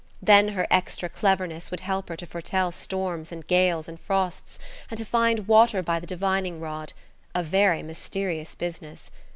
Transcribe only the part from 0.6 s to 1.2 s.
extra